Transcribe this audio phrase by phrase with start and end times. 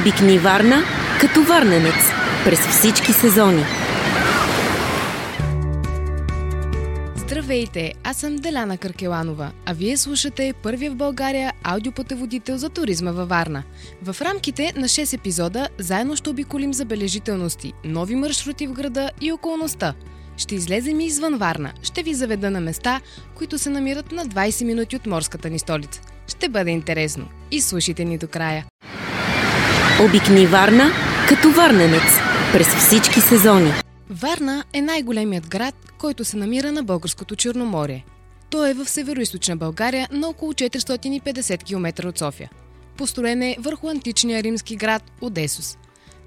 [0.00, 0.82] Обикни Варна
[1.20, 1.94] като варненец
[2.44, 3.64] през всички сезони.
[7.16, 13.28] Здравейте, аз съм Деляна Каркеланова, а вие слушате първия в България аудиопътеводител за туризма във
[13.28, 13.62] Варна.
[14.02, 19.94] В рамките на 6 епизода заедно ще обиколим забележителности, нови маршрути в града и околността.
[20.36, 21.72] Ще излезем и извън Варна.
[21.82, 23.00] Ще ви заведа на места,
[23.34, 26.00] които се намират на 20 минути от морската ни столица.
[26.28, 27.28] Ще бъде интересно.
[27.50, 28.66] И слушайте ни до края.
[30.04, 30.90] Обикни Варна
[31.28, 32.02] като варненец
[32.52, 33.72] през всички сезони.
[34.10, 38.04] Варна е най-големият град, който се намира на Българското Черноморие.
[38.50, 39.20] Той е в северо
[39.56, 42.50] България на около 450 км от София.
[42.96, 45.78] Построен е върху античния римски град Одесус.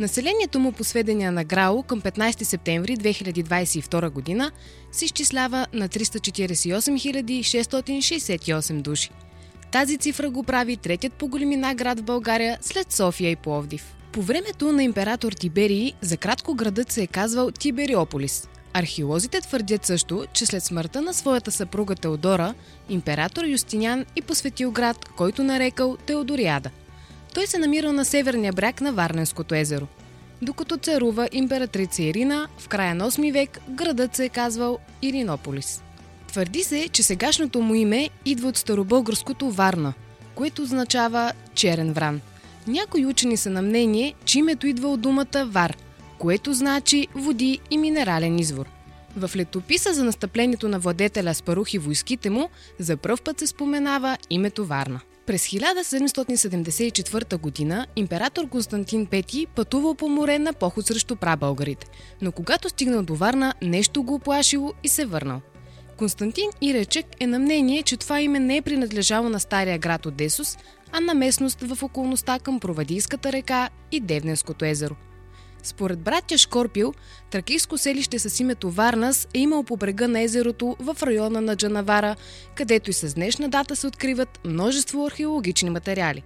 [0.00, 4.50] Населението му по сведения на ГРАО към 15 септември 2022 година
[4.92, 9.10] се изчислява на 348 668 души.
[9.72, 13.94] Тази цифра го прави третият по големина град в България след София и Пловдив.
[14.12, 18.48] По времето на император Тиберий, за кратко градът се е казвал Тибериополис.
[18.72, 22.54] Археолозите твърдят също, че след смъртта на своята съпруга Теодора,
[22.88, 26.70] император Юстинян и посветил град, който нарекал Теодориада.
[27.34, 29.86] Той се намира на северния бряг на Варненското езеро.
[30.42, 35.82] Докато царува императрица Ирина, в края на 8 век градът се е казвал Иринополис.
[36.32, 39.92] Твърди се, че сегашното му име идва от старобългарското Варна,
[40.34, 42.20] което означава черен вран.
[42.66, 45.76] Някои учени са на мнение, че името идва от думата Вар,
[46.18, 48.66] което значи води и минерален извор.
[49.16, 54.18] В летописа за настъплението на владетеля с парухи войските му за пръв път се споменава
[54.30, 55.00] името Варна.
[55.26, 57.86] През 1774 г.
[57.96, 61.86] император Константин V пътувал по море на поход срещу прабългарите,
[62.22, 65.40] но когато стигнал до Варна, нещо го оплашило и се върнал.
[66.02, 70.58] Константин Иречек е на мнение, че това име не е принадлежало на стария град Одесус,
[70.92, 74.94] а на местност в околността към Провадийската река и Девненското езеро.
[75.62, 76.94] Според братя Шкорпил,
[77.30, 82.16] тракийско селище с името Варнас е имало по брега на езерото в района на Джанавара,
[82.54, 86.22] където и с днешна дата се откриват множество археологични материали.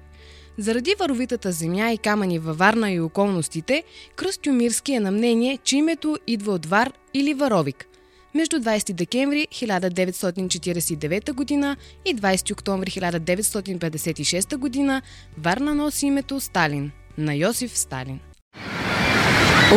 [0.59, 3.84] Заради варовитата земя и камъни във Варна и околностите,
[4.17, 7.87] Кръстю Мирски е на мнение, че името идва от Вар или Варовик–
[8.37, 11.77] между 20 декември 1949 г.
[12.05, 15.03] и 20 октомври 1956 г.
[15.39, 18.21] Варна носи името Сталин на Йосиф Сталин.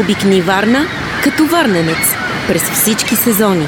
[0.04, 0.86] Обикни Варна
[1.24, 1.98] като варненец
[2.48, 3.68] през всички сезони.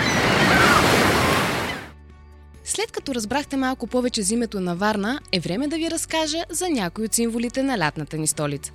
[2.64, 6.70] След като разбрахте малко повече за името на Варна, е време да ви разкажа за
[6.70, 8.72] някои от символите на лятната ни столица.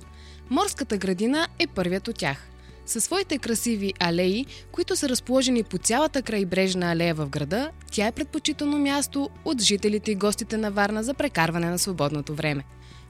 [0.49, 2.37] Морската градина е първият от тях–
[2.87, 8.11] със своите красиви алеи, които са разположени по цялата крайбрежна алея в града, тя е
[8.11, 12.63] предпочитано място от жителите и гостите на Варна за прекарване на свободното време.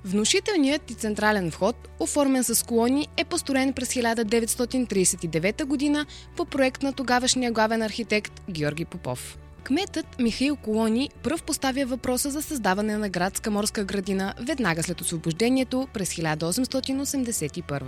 [0.05, 6.05] Внушителният и централен вход, оформен с колони, е построен през 1939 г.
[6.35, 9.37] по проект на тогавашния главен архитект Георги Попов.
[9.63, 15.87] Кметът Михаил Колони пръв поставя въпроса за създаване на градска морска градина веднага след освобождението
[15.93, 17.81] през 1881.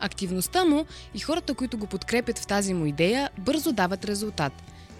[0.00, 0.84] Активността му
[1.14, 4.52] и хората, които го подкрепят в тази му идея, бързо дават резултат.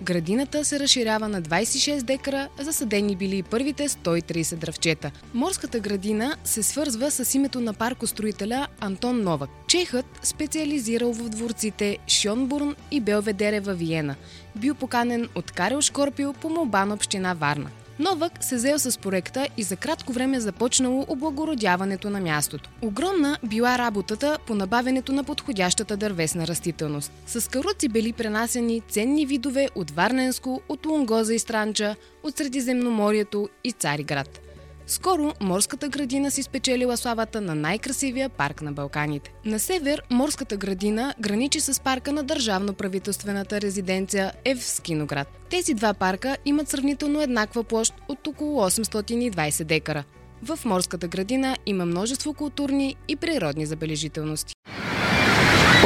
[0.03, 5.11] Градината се разширява на 26 декара, засадени били и първите 130 дръвчета.
[5.35, 9.51] Морската градина се свързва с името на паркостроителя Антон Новак.
[9.69, 14.17] Чехът специализирал в дворците Шонбурн и Белведере във Виена.
[14.57, 17.71] Бил поканен от Карел Шкорпио по молба на община Варна.
[18.01, 22.71] Новак се взел с проекта и за кратко време започнало облагородяването на мястото.
[22.83, 27.13] Огромна била работата по набавянето на подходящата дървесна растителност.
[27.27, 33.73] С каруци били пренасени ценни видове от Варненско, от Лунгоза и Странча, от Средиземноморието и
[33.73, 34.41] Цариград–
[34.91, 39.33] скоро морската градина си спечелила славата на най-красивия парк на Балканите.
[39.45, 45.29] На север морската градина граничи с парка на държавно-правителствената резиденция Евскиноград.
[45.51, 50.05] Тези два парка имат сравнително еднаква площ от около 820 декара.
[50.43, 54.55] В морската градина има множество културни и природни забележителности.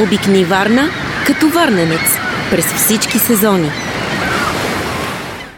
[0.02, 0.90] Обикни Варна
[1.26, 2.18] като варненец
[2.50, 3.70] през всички сезони.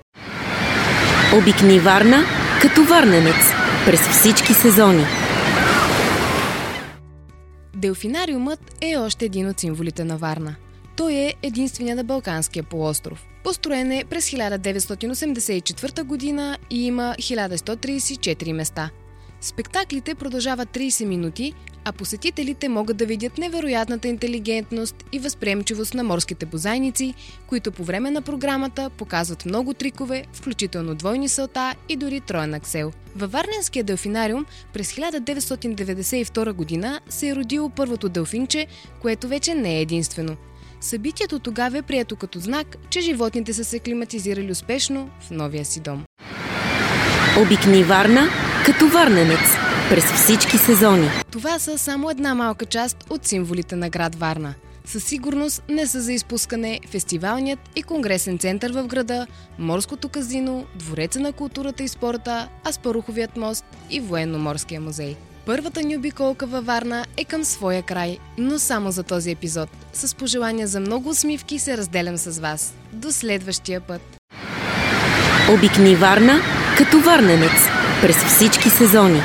[1.34, 2.26] Обикни Варна
[2.62, 3.36] като варненец
[3.86, 5.27] през всички сезони.
[7.78, 10.56] Делфинариумът е още един от символите на Варна.
[10.96, 13.26] Той е единствения на Балканския полуостров.
[13.44, 18.90] Построен е през 1984 година и има 1134 места.
[19.42, 21.54] Спектаклите продължават 30 минути,
[21.88, 27.14] а посетителите могат да видят невероятната интелигентност и възприемчивост на морските бозайници,
[27.48, 32.92] които по време на програмата показват много трикове, включително двойни салта и дори троен аксел.
[33.16, 38.68] Във Варненския делфинариум през 1992 година се е родило първото делфинче,
[39.02, 40.36] което вече не е единствено.
[40.82, 45.80] Събитието тогава е прието като знак, че животните са се климатизирали успешно в новия си
[45.80, 46.04] дом.
[47.42, 48.30] Обикни Варна
[48.66, 51.10] като варненец през всички сезони.
[51.32, 54.54] Това са само една малка част от символите на град Варна.
[54.86, 59.28] Със сигурност не са за изпускане фестивалният и конгресен център в града,
[59.60, 65.16] морското казино, двореца на културата и спорта, Аспаруховият мост и военно-морския музей.
[65.46, 69.70] Първата ни обиколка във Варна е към своя край, но само за този епизод.
[69.94, 72.74] С пожелания за много усмивки се разделям с вас.
[72.94, 74.02] До следващия път!
[75.50, 76.42] Обикни Варна
[76.78, 77.68] като варненец
[78.02, 79.22] през всички сезони.